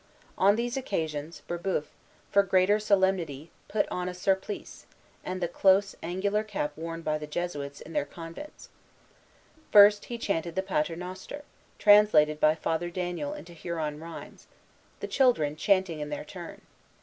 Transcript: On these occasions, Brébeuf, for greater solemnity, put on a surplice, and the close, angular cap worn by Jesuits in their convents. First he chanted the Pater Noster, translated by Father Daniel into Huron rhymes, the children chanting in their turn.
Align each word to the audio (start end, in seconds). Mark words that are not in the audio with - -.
On 0.35 0.55
these 0.55 0.77
occasions, 0.77 1.43
Brébeuf, 1.47 1.83
for 2.31 2.41
greater 2.41 2.79
solemnity, 2.79 3.51
put 3.67 3.87
on 3.89 4.09
a 4.09 4.15
surplice, 4.15 4.87
and 5.23 5.41
the 5.41 5.47
close, 5.47 5.95
angular 6.01 6.43
cap 6.43 6.75
worn 6.75 7.03
by 7.03 7.19
Jesuits 7.19 7.81
in 7.81 7.93
their 7.93 8.03
convents. 8.03 8.69
First 9.71 10.05
he 10.05 10.17
chanted 10.17 10.55
the 10.55 10.63
Pater 10.63 10.95
Noster, 10.95 11.43
translated 11.77 12.39
by 12.39 12.55
Father 12.55 12.89
Daniel 12.89 13.35
into 13.35 13.53
Huron 13.53 13.99
rhymes, 13.99 14.47
the 15.01 15.07
children 15.07 15.55
chanting 15.55 15.99
in 15.99 16.09
their 16.09 16.25
turn. 16.25 16.61